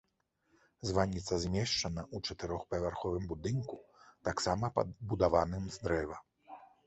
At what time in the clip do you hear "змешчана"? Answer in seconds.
1.43-2.05